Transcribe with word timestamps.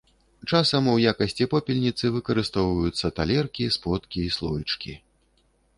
Часам 0.51 0.87
у 0.93 0.95
якасці 1.11 1.47
попельніцы 1.53 2.05
выкарыстоўваюцца 2.15 3.13
талеркі, 3.19 3.69
сподкі 3.79 4.17
і 4.31 4.37
слоічкі. 4.39 4.93